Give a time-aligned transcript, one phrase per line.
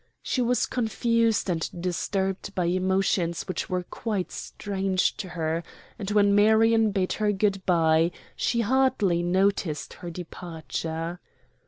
[0.23, 5.61] She was confused and disturbed by emotions which were quite strange to her,
[5.99, 11.19] and when Marion bade her good by she hardly noticed her departure.